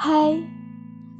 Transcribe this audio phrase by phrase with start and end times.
[0.00, 0.40] Hai,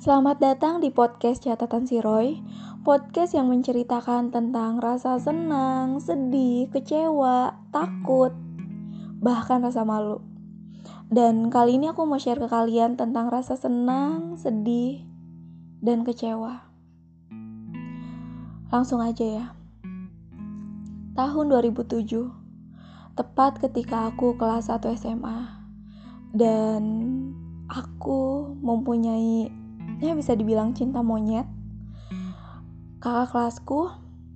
[0.01, 2.41] selamat datang di podcast Catatan Si Roy.
[2.81, 8.33] Podcast yang menceritakan tentang rasa senang, sedih, kecewa, takut,
[9.21, 10.25] bahkan rasa malu.
[11.13, 15.05] Dan kali ini aku mau share ke kalian tentang rasa senang, sedih,
[15.85, 16.65] dan kecewa.
[18.73, 19.47] Langsung aja ya.
[21.21, 22.09] Tahun 2007
[23.13, 25.69] Tepat ketika aku kelas 1 SMA
[26.33, 26.81] Dan
[27.71, 29.47] aku mempunyai
[30.03, 31.47] ya bisa dibilang cinta monyet.
[33.01, 33.89] Kakak kelasku,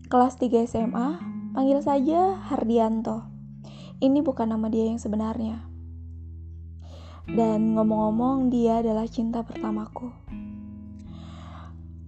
[0.08, 1.20] kelas 3 SMA,
[1.52, 3.26] panggil saja Hardianto.
[4.00, 5.60] Ini bukan nama dia yang sebenarnya.
[7.28, 10.08] Dan ngomong-ngomong, dia adalah cinta pertamaku.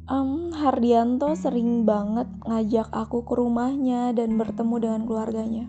[0.07, 5.67] Um, Hardianto sering banget ngajak aku ke rumahnya dan bertemu dengan keluarganya.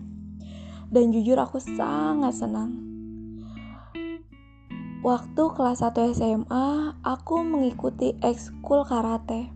[0.88, 2.87] Dan jujur aku sangat senang
[5.08, 9.48] Waktu kelas 1 SMA, aku mengikuti ekskul karate.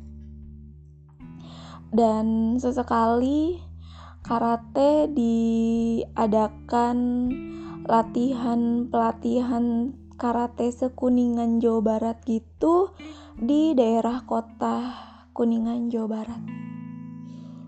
[1.92, 3.60] Dan sesekali
[4.24, 6.96] karate diadakan
[7.84, 12.96] latihan-pelatihan karate sekuningan Jawa Barat gitu
[13.36, 14.96] di daerah kota
[15.36, 16.40] Kuningan Jawa Barat.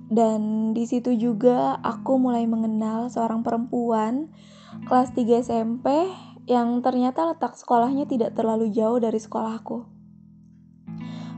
[0.09, 4.33] Dan di situ juga aku mulai mengenal seorang perempuan
[4.89, 6.09] kelas 3 SMP
[6.45, 9.89] yang ternyata letak sekolahnya tidak terlalu jauh dari sekolahku.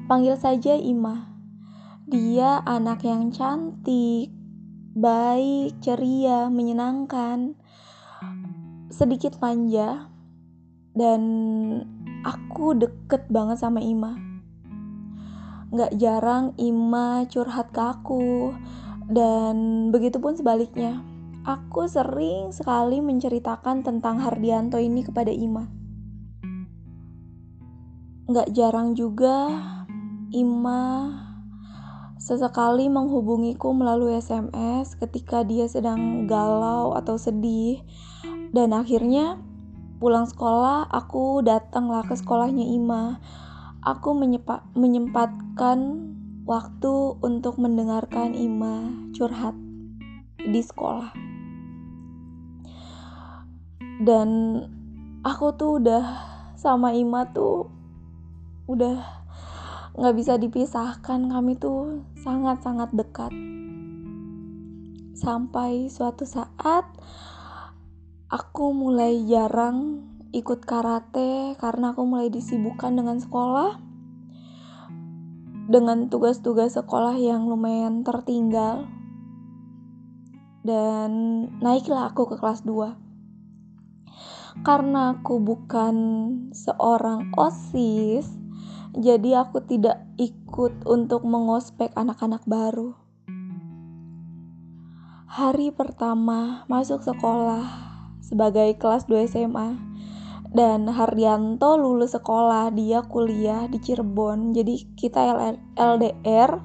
[0.06, 1.34] Panggil saja Ima.
[2.06, 4.30] Dia anak yang cantik,
[4.94, 7.58] baik, ceria, menyenangkan,
[8.86, 10.06] sedikit manja,
[10.94, 11.22] dan
[12.22, 14.14] aku deket banget sama Ima.
[15.74, 18.54] Gak jarang Ima curhat ke aku,
[19.10, 21.02] dan begitupun sebaliknya
[21.46, 25.70] aku sering sekali menceritakan tentang Hardianto ini kepada Ima.
[28.26, 29.54] Gak jarang juga
[30.34, 31.14] Ima
[32.18, 37.78] sesekali menghubungiku melalui SMS ketika dia sedang galau atau sedih.
[38.50, 39.38] Dan akhirnya
[40.02, 43.22] pulang sekolah aku datanglah ke sekolahnya Ima.
[43.86, 44.18] Aku
[44.74, 45.78] menyempatkan
[46.42, 49.54] waktu untuk mendengarkan Ima curhat
[50.42, 51.35] di sekolah
[53.96, 54.60] dan
[55.24, 56.04] aku tuh udah
[56.52, 57.72] sama Ima tuh
[58.68, 59.00] udah
[59.96, 61.32] nggak bisa dipisahkan.
[61.32, 63.32] Kami tuh sangat-sangat dekat.
[65.16, 66.84] Sampai suatu saat
[68.28, 70.04] aku mulai jarang
[70.36, 73.80] ikut karate karena aku mulai disibukkan dengan sekolah
[75.66, 78.84] dengan tugas-tugas sekolah yang lumayan tertinggal.
[80.66, 83.05] Dan naiklah aku ke kelas 2
[84.64, 85.96] karena aku bukan
[86.54, 88.28] seorang OSIS,
[88.96, 92.96] jadi aku tidak ikut untuk mengospek anak-anak baru.
[95.26, 97.66] Hari pertama masuk sekolah
[98.24, 99.76] sebagai kelas 2 SMA
[100.56, 104.56] dan Hardianto lulus sekolah, dia kuliah di Cirebon.
[104.56, 105.36] Jadi kita
[105.76, 106.64] LDR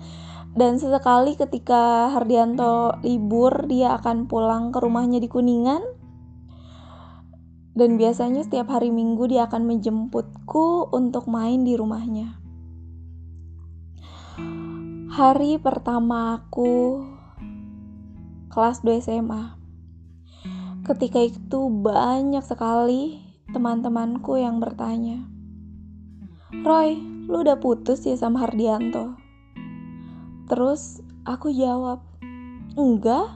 [0.56, 6.01] dan sesekali ketika Hardianto libur dia akan pulang ke rumahnya di Kuningan
[7.72, 12.36] dan biasanya setiap hari Minggu dia akan menjemputku untuk main di rumahnya.
[15.12, 17.04] Hari pertama aku
[18.52, 19.44] kelas 2 SMA.
[20.88, 25.24] Ketika itu banyak sekali teman-temanku yang bertanya,
[26.64, 29.16] Roy, lu udah putus ya sama Hardianto?
[30.52, 32.04] Terus aku jawab,
[32.76, 33.32] enggak,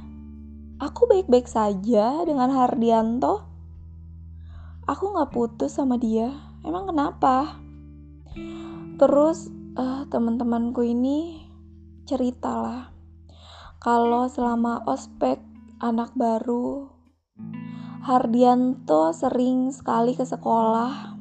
[0.83, 3.54] aku baik-baik saja dengan Hardianto
[4.85, 6.29] aku nggak putus sama dia.
[6.65, 7.61] Emang kenapa?
[8.97, 11.45] Terus uh, teman-temanku ini
[12.05, 12.93] ceritalah
[13.81, 15.41] kalau selama ospek
[15.81, 16.89] anak baru
[18.05, 21.17] Hardianto sering sekali ke sekolah.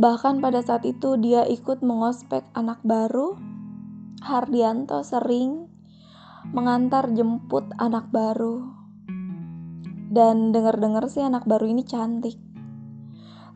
[0.00, 3.36] Bahkan pada saat itu dia ikut mengospek anak baru
[4.24, 5.68] Hardianto sering
[6.48, 8.77] mengantar jemput anak baru
[10.08, 12.36] dan dengar-dengar sih anak baru ini cantik.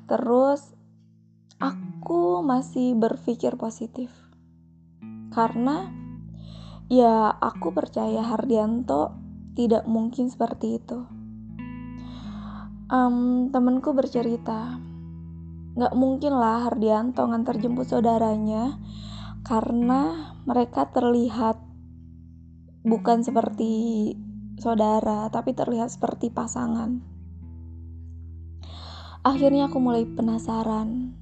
[0.07, 0.77] Terus
[1.57, 4.13] aku masih berpikir positif.
[5.33, 5.89] Karena
[6.93, 9.17] ya aku percaya Hardianto
[9.57, 11.09] tidak mungkin seperti itu.
[12.93, 14.77] Um, temenku bercerita,
[15.73, 18.77] nggak mungkin lah Hardianto ngantar jemput saudaranya
[19.43, 21.57] karena mereka terlihat
[22.85, 24.13] bukan seperti
[24.63, 27.03] saudara, tapi terlihat seperti pasangan.
[29.27, 31.19] Akhirnya aku mulai penasaran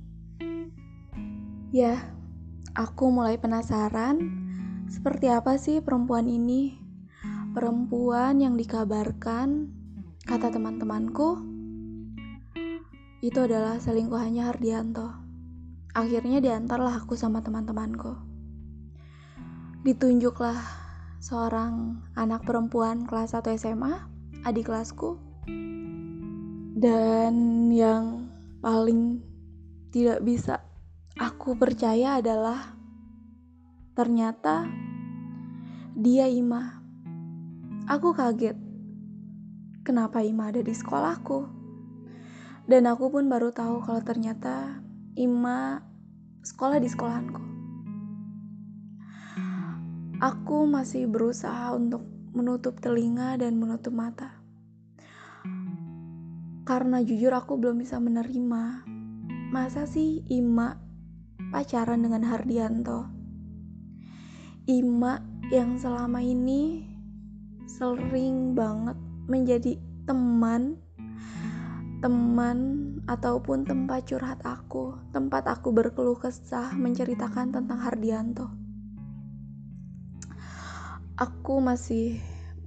[1.71, 2.03] Ya,
[2.75, 4.19] aku mulai penasaran
[4.91, 6.75] seperti apa sih perempuan ini.
[7.55, 9.71] Perempuan yang dikabarkan,
[10.27, 11.39] kata teman-temanku,
[13.23, 15.15] itu adalah selingkuhannya Hardianto.
[15.95, 18.19] Akhirnya diantarlah aku sama teman-temanku.
[19.87, 20.59] Ditunjuklah
[21.21, 23.93] seorang anak perempuan kelas 1 SMA,
[24.49, 25.21] adik kelasku.
[26.81, 28.33] Dan yang
[28.65, 29.21] paling
[29.93, 30.65] tidak bisa
[31.21, 32.73] aku percaya adalah
[33.93, 34.65] ternyata
[35.93, 36.81] dia Ima.
[37.85, 38.57] Aku kaget.
[39.85, 41.45] Kenapa Ima ada di sekolahku?
[42.65, 44.81] Dan aku pun baru tahu kalau ternyata
[45.21, 45.85] Ima
[46.41, 47.50] sekolah di sekolahanku.
[50.21, 52.05] Aku masih berusaha untuk
[52.37, 54.37] menutup telinga dan menutup mata.
[56.69, 58.85] Karena jujur aku belum bisa menerima.
[59.49, 60.77] Masa sih Ima
[61.49, 63.09] pacaran dengan Hardianto.
[64.69, 66.85] Ima yang selama ini
[67.65, 70.77] sering banget menjadi teman
[72.05, 72.59] teman
[73.09, 78.60] ataupun tempat curhat aku, tempat aku berkeluh kesah menceritakan tentang Hardianto.
[81.21, 82.17] Aku masih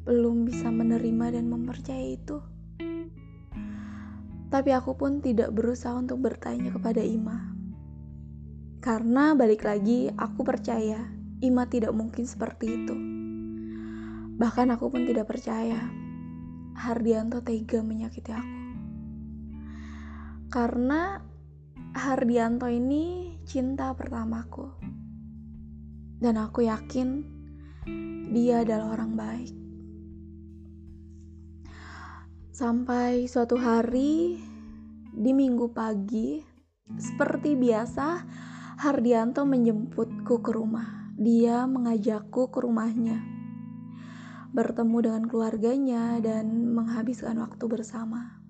[0.05, 2.37] belum bisa menerima dan mempercayai itu.
[4.53, 7.49] Tapi aku pun tidak berusaha untuk bertanya kepada Ima.
[8.77, 11.01] Karena balik lagi, aku percaya
[11.41, 12.93] Ima tidak mungkin seperti itu.
[14.37, 15.89] Bahkan aku pun tidak percaya
[16.77, 18.57] Hardianto tega menyakiti aku.
[20.53, 21.17] Karena
[21.97, 24.69] Hardianto ini cinta pertamaku.
[26.21, 27.32] Dan aku yakin
[28.33, 29.53] dia adalah orang baik.
[32.53, 34.37] Sampai suatu hari
[35.13, 36.41] di minggu pagi,
[36.97, 38.25] seperti biasa,
[38.77, 41.13] Hardianto menjemputku ke rumah.
[41.13, 43.21] Dia mengajakku ke rumahnya,
[44.53, 48.41] bertemu dengan keluarganya, dan menghabiskan waktu bersama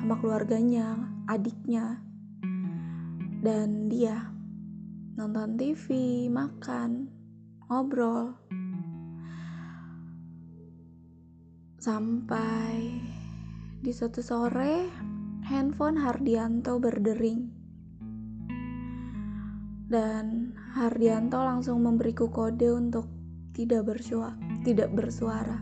[0.00, 0.96] sama keluarganya,
[1.28, 2.00] adiknya,
[3.44, 4.32] dan dia
[5.16, 7.12] nonton TV, makan,
[7.68, 8.39] ngobrol,
[11.80, 13.00] sampai
[13.80, 14.84] di suatu sore
[15.48, 17.48] handphone Hardianto berdering
[19.88, 23.08] dan Hardianto langsung memberiku kode untuk
[23.56, 24.36] tidak bersuara.
[24.60, 25.58] Tidak bersuara.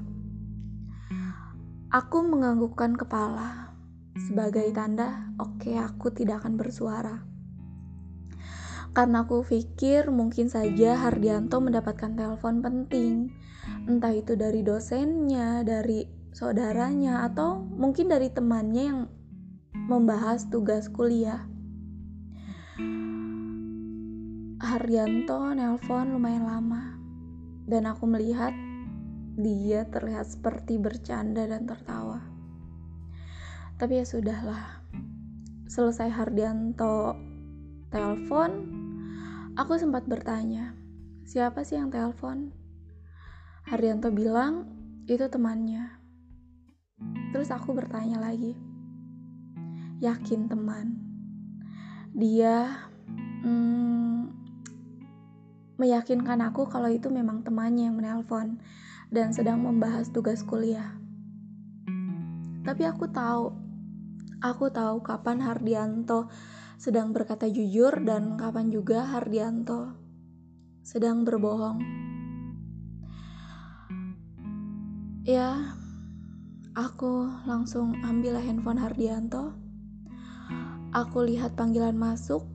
[1.89, 3.73] Aku menganggukkan kepala
[4.19, 7.28] sebagai tanda, oke okay, aku tidak akan bersuara.
[8.97, 13.31] Karena aku pikir mungkin saja Hardianto mendapatkan telepon penting,
[13.87, 19.01] entah itu dari dosennya, dari saudaranya, atau mungkin dari temannya yang
[19.89, 21.47] membahas tugas kuliah.
[24.59, 26.99] Haryanto nelpon lumayan lama
[27.71, 28.51] dan aku melihat
[29.39, 32.19] dia terlihat seperti bercanda dan tertawa.
[33.79, 34.83] Tapi ya sudahlah.
[35.71, 37.15] Selesai Hardianto
[37.95, 38.78] telepon,
[39.59, 40.71] aku sempat bertanya,
[41.27, 42.55] siapa sih yang telepon?
[43.67, 44.71] Hardianto bilang,
[45.11, 45.99] itu temannya.
[47.35, 48.55] Terus aku bertanya lagi,
[49.99, 51.03] yakin teman?
[52.15, 52.87] Dia
[53.43, 54.31] hmm,
[55.75, 58.63] meyakinkan aku kalau itu memang temannya yang menelpon
[59.11, 60.95] dan sedang membahas tugas kuliah.
[62.63, 63.51] Tapi aku tahu,
[64.39, 66.31] aku tahu kapan Hardianto
[66.79, 69.99] sedang berkata jujur dan kapan juga Hardianto
[70.87, 71.83] sedang berbohong.
[75.27, 75.75] Ya,
[76.79, 79.53] aku langsung ambil handphone Hardianto.
[80.95, 82.47] Aku lihat panggilan masuk,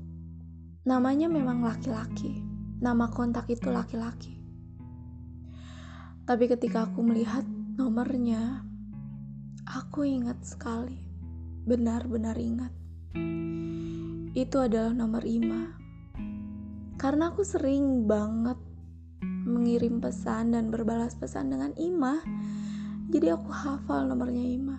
[0.88, 2.42] namanya memang laki-laki
[2.80, 4.40] nama kontak itu laki-laki.
[6.24, 7.44] Tapi ketika aku melihat
[7.76, 8.64] nomornya,
[9.68, 11.00] aku ingat sekali,
[11.68, 12.72] benar-benar ingat.
[14.34, 15.78] Itu adalah nomor Ima.
[16.98, 18.58] Karena aku sering banget
[19.46, 22.22] mengirim pesan dan berbalas pesan dengan Ima,
[23.14, 24.78] jadi aku hafal nomornya Ima.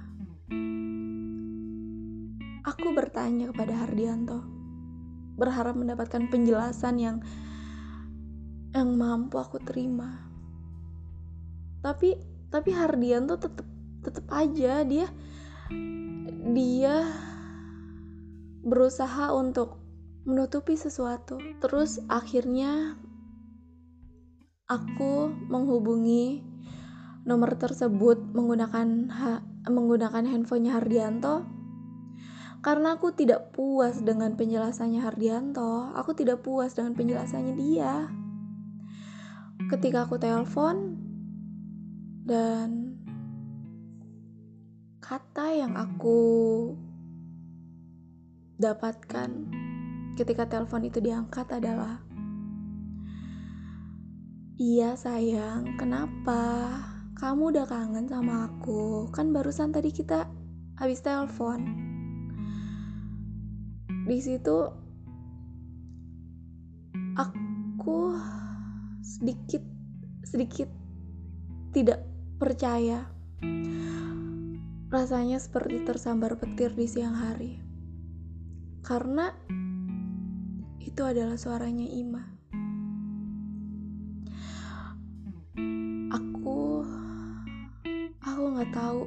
[2.65, 4.41] Aku bertanya kepada Hardianto,
[5.39, 7.17] berharap mendapatkan penjelasan yang
[8.75, 10.19] yang mampu aku terima
[11.79, 12.19] tapi
[12.51, 13.69] tapi Hardian tuh tetep
[14.03, 15.07] tetep aja dia
[16.51, 17.07] dia
[18.65, 19.79] berusaha untuk
[20.25, 21.37] menutupi sesuatu.
[21.61, 22.97] Terus akhirnya
[24.65, 26.41] aku menghubungi
[27.29, 31.45] nomor tersebut menggunakan ha, menggunakan handphonenya Hardianto.
[32.65, 38.09] Karena aku tidak puas dengan penjelasannya Hardianto aku tidak puas dengan penjelasannya dia.
[39.69, 40.97] Ketika aku telepon
[42.25, 42.97] dan
[45.05, 46.33] kata yang aku
[48.65, 49.31] dapatkan
[50.17, 52.01] ketika telepon itu diangkat adalah
[54.55, 56.71] Iya sayang, kenapa?
[57.19, 59.11] Kamu udah kangen sama aku?
[59.11, 60.31] Kan barusan tadi kita
[60.79, 61.75] habis telepon.
[64.07, 64.71] Di situ
[67.19, 68.15] aku
[69.03, 69.67] sedikit
[70.23, 70.71] sedikit
[71.75, 72.07] tidak
[72.39, 73.11] percaya.
[74.87, 77.64] Rasanya seperti tersambar petir di siang hari.
[78.85, 79.33] Karena
[80.79, 82.35] itu adalah suaranya Ima.
[88.65, 89.03] nggak tahu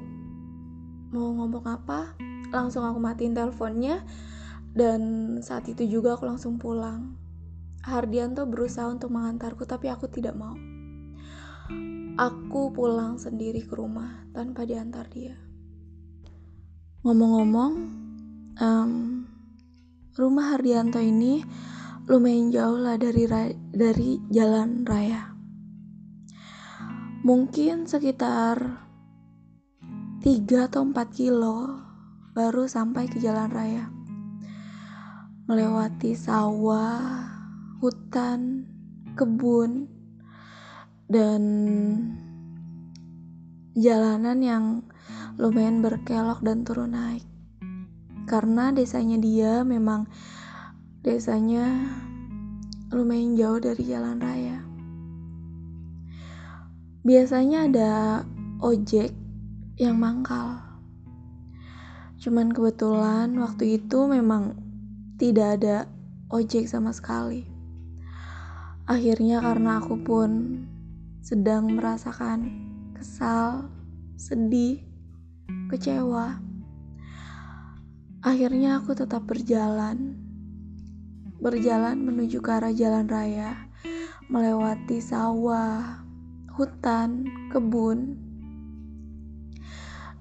[1.16, 2.14] mau ngomong apa.
[2.54, 4.06] Langsung aku matiin teleponnya
[4.78, 5.02] dan
[5.42, 7.18] saat itu juga aku langsung pulang.
[7.82, 10.54] Hardianto berusaha untuk mengantarku tapi aku tidak mau.
[12.22, 15.34] Aku pulang sendiri ke rumah tanpa diantar dia.
[17.02, 17.74] Ngomong-ngomong
[18.62, 18.92] um,
[20.18, 21.46] rumah Hardianto ini
[22.10, 23.24] lumayan jauh lah dari
[23.72, 25.38] dari jalan raya
[27.28, 28.88] mungkin sekitar
[30.24, 31.88] 3 atau 4 kilo
[32.38, 33.86] baru sampai ke jalan raya.
[35.50, 37.26] Melewati sawah,
[37.80, 38.68] hutan,
[39.18, 39.88] kebun,
[41.10, 41.44] dan
[43.74, 44.66] jalanan yang
[45.40, 47.26] lumayan berkelok dan turun naik.
[48.28, 50.04] Karena desanya dia memang
[51.00, 51.64] desanya
[52.92, 54.60] lumayan jauh dari jalan raya.
[57.08, 57.94] Biasanya ada
[58.60, 59.16] ojek
[59.80, 60.60] yang mangkal.
[62.20, 64.60] Cuman kebetulan waktu itu memang
[65.16, 65.78] tidak ada
[66.28, 67.48] ojek sama sekali.
[68.88, 70.64] Akhirnya karena aku pun
[71.24, 72.52] sedang merasakan
[72.96, 73.68] kesal,
[74.16, 74.84] sedih,
[75.72, 76.47] kecewa.
[78.26, 80.18] Akhirnya aku tetap berjalan.
[81.38, 83.70] Berjalan menuju ke arah jalan raya,
[84.26, 86.02] melewati sawah,
[86.58, 88.18] hutan, kebun,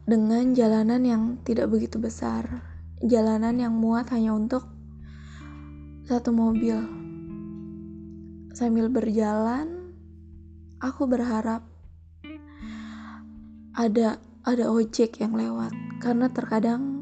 [0.07, 2.62] dengan jalanan yang tidak begitu besar,
[3.03, 4.62] jalanan yang muat hanya untuk
[6.07, 6.79] satu mobil.
[8.55, 9.97] Sambil berjalan,
[10.79, 11.67] aku berharap
[13.75, 16.96] ada ada ojek yang lewat karena terkadang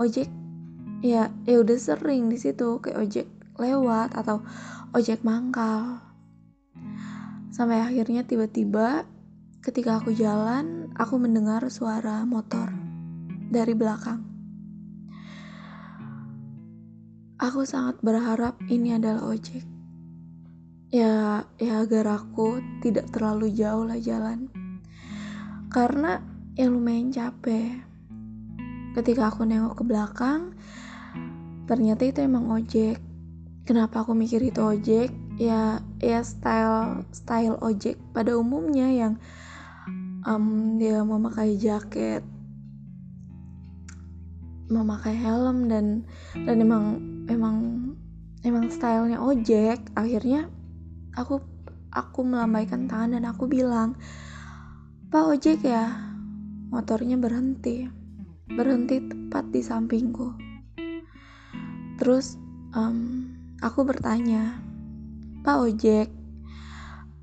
[0.00, 0.28] ojek
[1.04, 3.26] ya ya udah sering di situ kayak ojek
[3.60, 4.42] lewat atau
[4.96, 6.02] ojek mangkal
[7.54, 9.06] sampai akhirnya tiba-tiba
[9.64, 12.68] ketika aku jalan aku mendengar suara motor
[13.48, 14.20] dari belakang.
[17.38, 19.62] Aku sangat berharap ini adalah ojek.
[20.92, 24.52] Ya, ya agar aku tidak terlalu jauh lah jalan.
[25.70, 26.22] Karena
[26.54, 27.93] ya lumayan capek.
[28.94, 30.54] Ketika aku nengok ke belakang,
[31.66, 33.02] ternyata itu emang ojek.
[33.66, 35.10] Kenapa aku mikir itu ojek?
[35.34, 39.18] Ya, ya style style ojek pada umumnya yang
[40.24, 42.22] um, dia memakai jaket
[44.68, 46.84] memakai helm dan dan emang
[47.28, 47.56] emang
[48.42, 50.48] emang stylenya ojek akhirnya
[51.12, 51.40] aku
[51.92, 53.94] aku melambaikan tangan dan aku bilang
[55.12, 55.92] pak ojek ya
[56.72, 57.86] motornya berhenti
[58.48, 60.34] berhenti tepat di sampingku
[61.96, 62.36] terus
[62.76, 63.30] um,
[63.62, 64.60] aku bertanya
[65.44, 66.08] pak ojek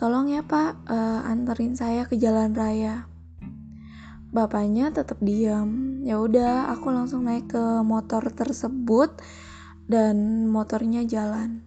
[0.01, 3.05] Tolong ya pak, uh, anterin saya ke jalan raya.
[4.33, 6.01] Bapaknya tetap diam.
[6.01, 9.13] Ya udah, aku langsung naik ke motor tersebut
[9.85, 11.61] dan motornya jalan.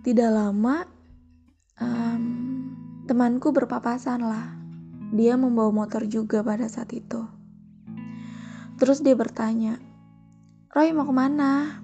[0.00, 0.88] Tidak lama,
[1.76, 2.22] um,
[3.04, 4.56] temanku berpapasan lah.
[5.12, 7.41] Dia membawa motor juga pada saat itu.
[8.82, 9.78] Terus dia bertanya,
[10.74, 11.78] Roy mau ke mana?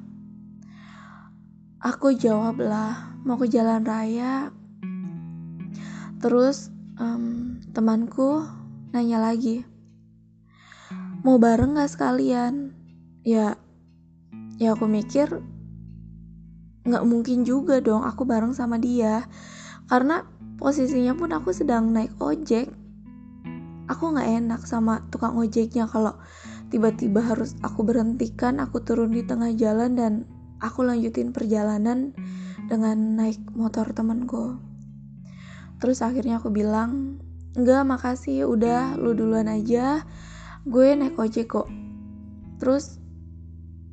[1.78, 4.50] Aku jawablah, mau ke jalan raya.
[6.18, 8.42] Terus um, temanku
[8.90, 9.62] nanya lagi
[11.22, 12.74] mau bareng gak sekalian?
[13.22, 13.54] Ya
[14.58, 15.38] ya aku mikir
[16.82, 19.22] nggak mungkin juga dong aku bareng sama dia
[19.86, 20.26] karena
[20.58, 22.72] posisinya pun aku sedang naik ojek.
[23.86, 26.18] Aku nggak enak sama tukang ojeknya kalau
[26.68, 30.12] tiba-tiba harus aku berhentikan aku turun di tengah jalan dan
[30.60, 32.12] aku lanjutin perjalanan
[32.68, 34.60] dengan naik motor temenku
[35.78, 37.22] terus akhirnya aku bilang
[37.58, 40.06] enggak makasih udah lu duluan aja.
[40.62, 41.66] Gue naik ojek kok.
[42.62, 43.02] Terus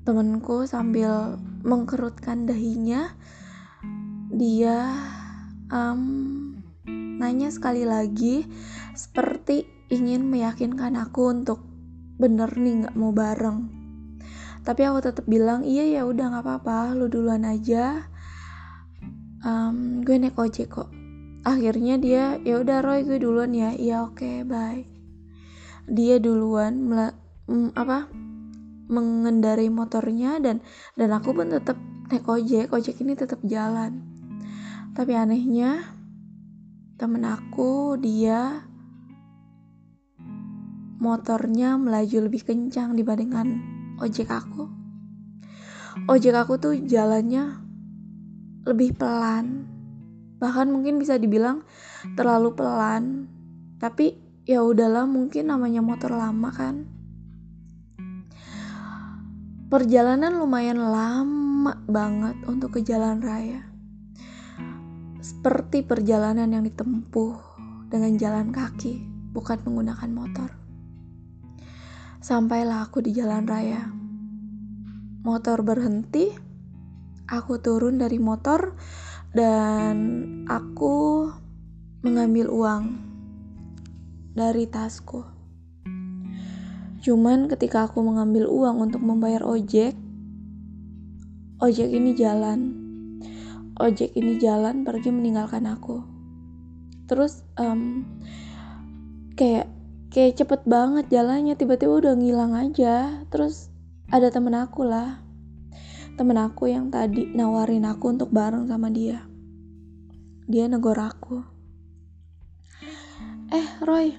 [0.05, 3.17] temenku sambil mengkerutkan dahinya
[4.29, 4.93] dia
[5.73, 6.61] um,
[7.17, 8.45] nanya sekali lagi
[8.93, 11.65] seperti ingin meyakinkan aku untuk
[12.15, 13.59] bener nih nggak mau bareng.
[14.65, 18.09] Tapi aku tetap bilang iya ya udah nggak apa-apa lu duluan aja.
[19.45, 20.89] Um, gue naik ojek kok.
[21.45, 23.77] Akhirnya dia ya udah Roy gue duluan ya.
[23.77, 24.81] Iya oke okay, bye.
[25.85, 27.13] Dia duluan mela,
[27.77, 28.09] apa
[28.89, 30.65] mengendarai motornya dan
[30.97, 31.77] dan aku pun tetap
[32.09, 34.01] naik ojek ojek ini tetap jalan.
[34.97, 35.93] Tapi anehnya
[36.97, 38.65] temen aku dia
[40.95, 43.59] motornya melaju lebih kencang dibandingkan
[43.99, 44.67] ojek aku.
[46.07, 47.59] Ojek aku tuh jalannya
[48.67, 49.67] lebih pelan.
[50.39, 51.63] Bahkan mungkin bisa dibilang
[52.19, 53.27] terlalu pelan.
[53.79, 54.15] Tapi
[54.47, 56.87] ya udahlah mungkin namanya motor lama kan.
[59.65, 63.65] Perjalanan lumayan lama banget untuk ke jalan raya.
[65.19, 67.33] Seperti perjalanan yang ditempuh
[67.89, 69.01] dengan jalan kaki
[69.33, 70.64] bukan menggunakan motor
[72.25, 73.85] sampailah aku di jalan raya
[75.21, 76.33] motor berhenti
[77.29, 78.73] aku turun dari motor
[79.29, 81.29] dan aku
[82.01, 82.83] mengambil uang
[84.33, 85.21] dari tasku.
[87.05, 89.93] Cuman ketika aku mengambil uang untuk membayar ojek,
[91.61, 92.81] ojek ini jalan.
[93.75, 95.99] Ojek ini jalan pergi meninggalkan aku.
[97.11, 98.07] Terus um,
[99.35, 99.74] kayak
[100.15, 103.27] kayak cepet banget jalannya tiba-tiba udah ngilang aja.
[103.27, 103.67] Terus
[104.07, 105.25] ada temen aku lah
[106.15, 109.27] temen aku yang tadi nawarin aku untuk bareng sama dia.
[110.47, 111.43] Dia negor aku.
[113.51, 114.15] Eh, Roy.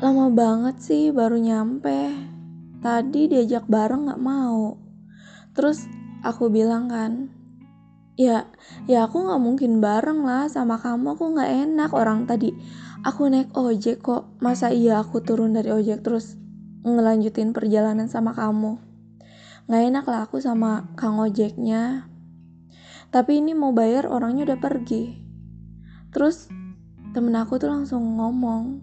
[0.00, 2.08] Lama banget sih baru nyampe.
[2.80, 4.80] Tadi diajak bareng gak mau.
[5.52, 5.84] Terus
[6.24, 7.28] aku bilang kan,
[8.16, 8.48] ya
[8.88, 12.56] ya aku gak mungkin bareng lah sama kamu aku gak enak orang tadi
[13.06, 16.36] aku naik ojek kok masa iya aku turun dari ojek terus
[16.84, 18.90] ngelanjutin perjalanan sama kamu
[19.70, 22.10] Nggak enak lah aku sama kang ojeknya.
[23.14, 25.14] Tapi ini mau bayar orangnya udah pergi.
[26.10, 26.50] Terus
[27.14, 28.82] temen aku tuh langsung ngomong,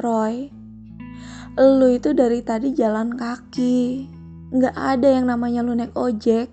[0.00, 0.48] Roy,
[1.60, 4.08] lu itu dari tadi jalan kaki.
[4.56, 6.48] Nggak ada yang namanya lu naik ojek.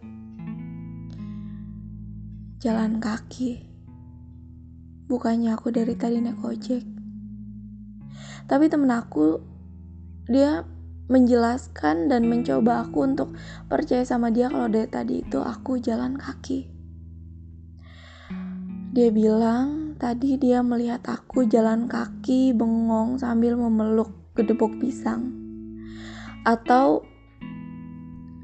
[2.60, 3.73] Jalan kaki.
[5.14, 6.82] Bukannya aku dari tadi naik ojek.
[8.50, 9.38] Tapi temen aku,
[10.26, 10.66] dia
[11.06, 13.38] menjelaskan dan mencoba aku untuk
[13.70, 16.66] percaya sama dia kalau dari tadi itu aku jalan kaki.
[18.90, 25.30] Dia bilang tadi dia melihat aku jalan kaki bengong sambil memeluk gedebok pisang
[26.42, 27.06] atau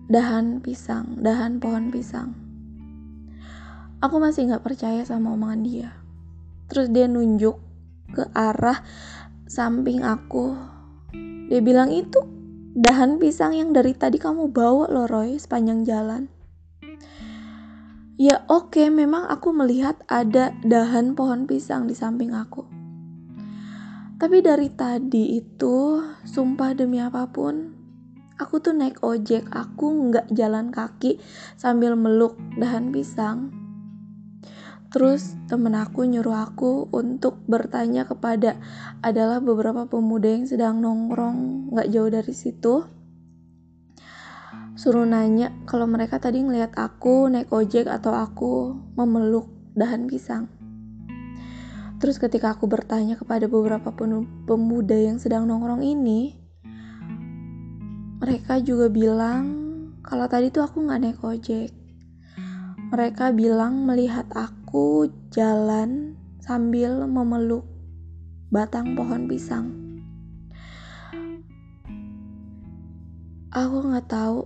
[0.05, 2.37] dahan pisang, dahan pohon pisang.
[4.05, 5.98] Aku masih nggak percaya sama omongan dia.
[6.69, 7.57] Terus dia nunjuk
[8.13, 8.85] ke arah
[9.49, 10.53] samping aku.
[11.49, 12.21] Dia bilang itu
[12.77, 16.29] dahan pisang yang dari tadi kamu bawa loh Roy sepanjang jalan.
[18.19, 22.67] Ya oke, okay, memang aku melihat ada dahan pohon pisang di samping aku.
[24.19, 27.71] Tapi dari tadi itu, sumpah demi apa pun,
[28.35, 31.15] aku tuh naik ojek, aku nggak jalan kaki
[31.55, 33.55] sambil meluk dahan pisang.
[34.89, 38.57] Terus temen aku nyuruh aku untuk bertanya kepada
[39.05, 42.89] adalah beberapa pemuda yang sedang nongkrong gak jauh dari situ.
[44.73, 49.45] Suruh nanya kalau mereka tadi ngeliat aku naik ojek atau aku memeluk
[49.77, 50.49] dahan pisang.
[52.01, 53.93] Terus ketika aku bertanya kepada beberapa
[54.47, 56.33] pemuda yang sedang nongkrong ini,
[58.23, 59.43] mereka juga bilang
[60.01, 61.69] kalau tadi tuh aku nggak naik ojek.
[62.89, 64.58] Mereka bilang melihat aku
[65.33, 67.65] jalan sambil memeluk
[68.53, 69.73] batang pohon pisang.
[73.49, 74.45] Aku nggak tahu,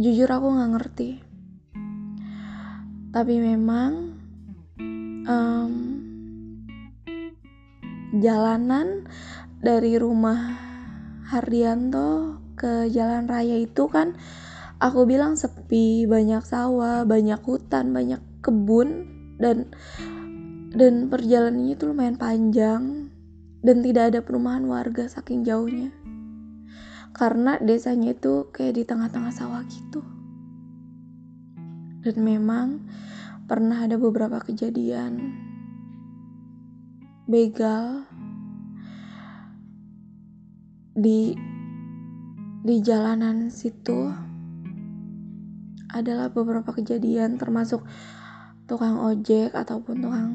[0.00, 1.10] jujur aku nggak ngerti.
[3.12, 3.92] Tapi memang
[5.28, 5.72] um,
[8.16, 9.04] jalanan
[9.60, 10.56] dari rumah
[11.28, 14.16] Hardianto ke jalan raya itu kan
[14.80, 19.04] aku bilang sepi, banyak sawah, banyak hutan, banyak kebun
[19.36, 19.68] dan
[20.72, 23.12] dan perjalanannya itu lumayan panjang
[23.60, 25.92] dan tidak ada perumahan warga saking jauhnya.
[27.12, 30.00] Karena desanya itu kayak di tengah-tengah sawah gitu.
[32.00, 32.88] Dan memang
[33.44, 35.36] pernah ada beberapa kejadian
[37.28, 38.08] begal
[40.96, 41.36] di
[42.64, 44.08] di jalanan situ
[45.88, 47.84] adalah beberapa kejadian termasuk
[48.68, 50.32] tukang ojek ataupun tukang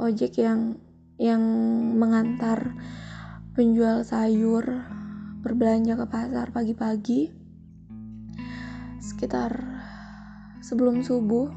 [0.00, 0.80] ojek yang
[1.20, 1.44] yang
[2.00, 2.72] mengantar
[3.52, 4.64] penjual sayur
[5.44, 7.28] berbelanja ke pasar pagi-pagi
[8.96, 9.60] sekitar
[10.64, 11.52] sebelum subuh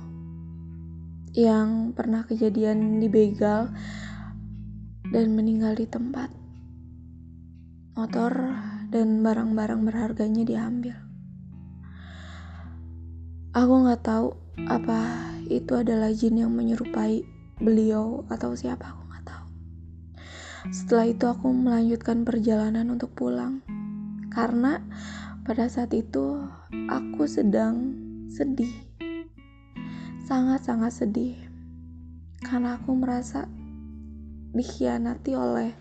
[1.31, 3.71] yang pernah kejadian di begal
[5.07, 6.35] dan meninggal di tempat.
[7.95, 8.33] Motor
[8.91, 10.99] dan barang-barang berharganya diambil.
[13.55, 14.35] Aku nggak tahu
[14.67, 17.25] apa itu adalah jin yang menyerupai
[17.61, 19.45] beliau atau siapa aku nggak tahu.
[20.73, 23.63] Setelah itu aku melanjutkan perjalanan untuk pulang.
[24.33, 24.83] Karena
[25.47, 26.43] pada saat itu
[26.91, 27.95] aku sedang
[28.27, 28.71] sedih,
[30.27, 31.37] sangat-sangat sedih.
[32.43, 33.47] Karena aku merasa
[34.53, 35.71] dikhianati oleh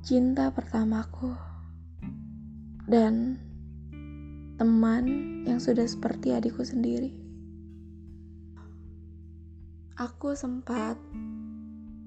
[0.00, 1.36] cinta pertamaku
[2.88, 3.36] dan
[4.56, 5.04] teman
[5.44, 7.19] yang sudah seperti adikku sendiri
[10.00, 10.96] aku sempat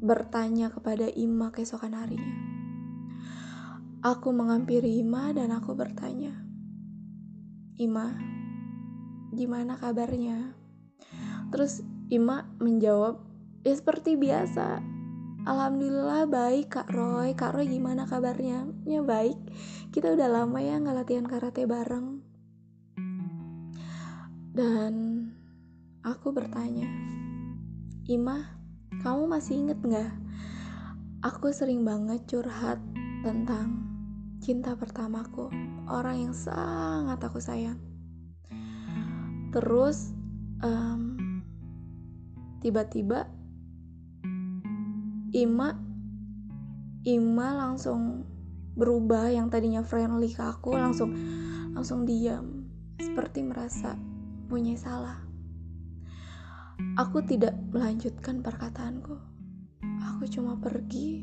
[0.02, 2.34] bertanya kepada Ima keesokan harinya.
[4.02, 6.34] Aku menghampiri Ima dan aku bertanya,
[7.78, 8.18] Ima,
[9.30, 10.58] gimana kabarnya?
[11.54, 13.22] Terus Ima menjawab,
[13.62, 14.82] ya seperti biasa.
[15.46, 17.38] Alhamdulillah baik Kak Roy.
[17.38, 18.74] Kak Roy gimana kabarnya?
[18.90, 19.38] Ya baik.
[19.94, 22.26] Kita udah lama ya nggak latihan karate bareng.
[24.50, 24.94] Dan
[26.02, 26.90] aku bertanya,
[28.04, 28.60] Ima,
[29.00, 30.12] kamu masih inget gak?
[31.24, 32.76] Aku sering banget curhat
[33.24, 33.80] tentang
[34.44, 35.48] cinta pertamaku,
[35.88, 37.80] orang yang sangat aku sayang.
[39.56, 40.12] Terus,
[40.60, 41.16] um,
[42.60, 43.24] tiba-tiba
[45.32, 45.72] Ima,
[47.08, 48.28] Ima langsung
[48.76, 51.16] berubah yang tadinya friendly ke aku langsung
[51.72, 52.68] langsung diam,
[53.00, 53.96] seperti merasa
[54.52, 55.23] punya salah.
[56.98, 59.14] Aku tidak melanjutkan perkataanku.
[59.82, 61.22] Aku cuma pergi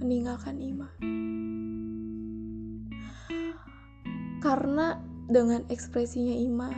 [0.00, 0.88] meninggalkan Ima.
[4.40, 4.96] Karena
[5.28, 6.70] dengan ekspresinya Ima,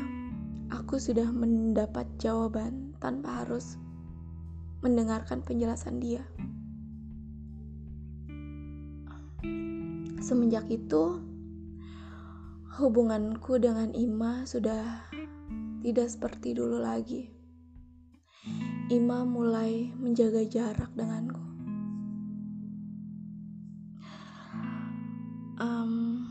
[0.74, 3.78] aku sudah mendapat jawaban tanpa harus
[4.82, 6.26] mendengarkan penjelasan dia.
[10.18, 11.22] Semenjak itu,
[12.74, 15.06] hubunganku dengan Ima sudah
[15.82, 17.39] tidak seperti dulu lagi.
[18.90, 21.38] Ima mulai menjaga jarak denganku.
[25.62, 26.26] Um,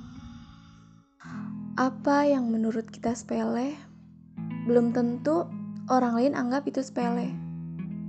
[1.80, 3.80] apa yang menurut kita sepele,
[4.68, 5.48] belum tentu
[5.88, 7.32] orang lain anggap itu sepele.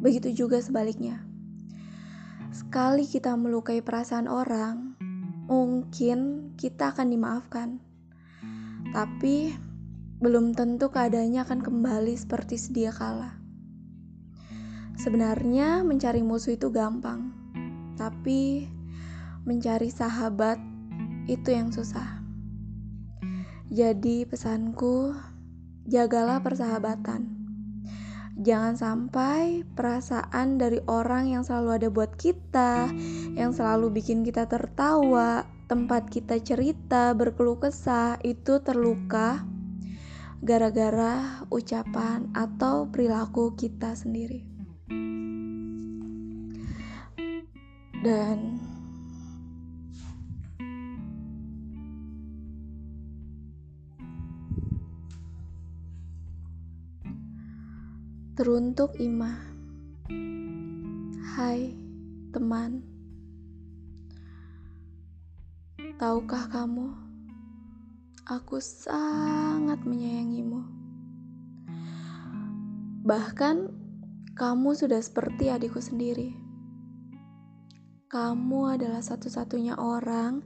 [0.03, 1.23] Begitu juga sebaliknya.
[2.51, 4.99] Sekali kita melukai perasaan orang,
[5.47, 7.79] mungkin kita akan dimaafkan.
[8.91, 9.55] Tapi
[10.19, 13.40] belum tentu keadaannya akan kembali seperti sedia kala.
[15.01, 17.33] Sebenarnya mencari musuh itu gampang,
[17.97, 18.69] tapi
[19.49, 20.61] mencari sahabat
[21.25, 22.21] itu yang susah.
[23.73, 25.17] Jadi pesanku,
[25.89, 27.33] jagalah persahabatan.
[28.45, 32.93] Jangan sampai perasaan dari orang yang selalu ada buat kita,
[33.41, 39.49] yang selalu bikin kita tertawa, tempat kita cerita, berkeluh kesah, itu terluka
[40.45, 44.50] gara-gara ucapan atau perilaku kita sendiri.
[48.01, 48.59] Dan
[58.35, 59.37] teruntuk Ima
[61.37, 61.77] Hai
[62.33, 62.83] teman
[66.01, 67.11] Tahukah kamu
[68.31, 70.63] Aku sangat menyayangimu.
[73.03, 73.80] Bahkan
[74.41, 76.33] kamu sudah seperti adikku sendiri
[78.09, 80.41] kamu adalah satu-satunya orang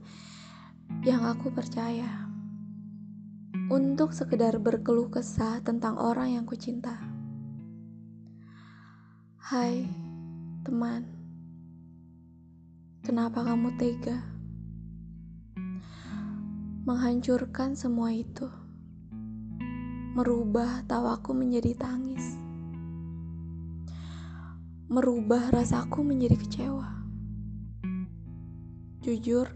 [1.07, 2.27] yang aku percaya
[3.71, 6.93] untuk sekedar berkeluh kesah tentang orang yang kucinta.
[9.41, 9.89] Hai,
[10.61, 11.09] teman.
[13.01, 14.21] Kenapa kamu tega
[16.85, 18.45] menghancurkan semua itu?
[20.13, 22.44] Merubah tawaku menjadi tangis.
[24.85, 26.85] Merubah rasaku menjadi kecewa.
[29.01, 29.49] Jujur,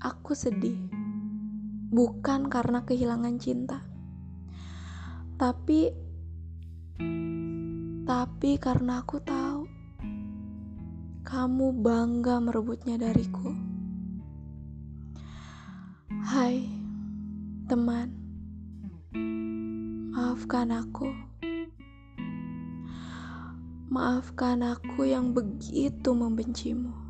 [0.00, 0.88] aku sedih.
[1.92, 3.84] Bukan karena kehilangan cinta.
[5.36, 5.92] Tapi
[8.08, 9.68] tapi karena aku tahu
[11.28, 13.52] kamu bangga merebutnya dariku.
[16.24, 16.64] Hai,
[17.68, 18.16] teman,
[20.16, 21.12] maafkan aku.
[23.88, 27.07] Maafkan aku yang begitu membencimu.